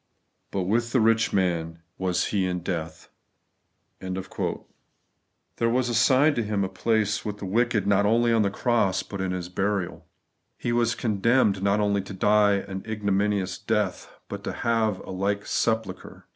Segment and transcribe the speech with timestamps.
[0.49, 3.09] But with the rich man was He in death.'
[3.99, 4.17] There
[5.69, 9.21] waa assigned to Him a place with the wicked not only on the cross, but
[9.21, 10.07] in His burial;
[10.57, 15.45] He was c»>demned not OBly to dia «> ignomimouB death, but to have a like
[15.45, 16.25] sepulchre.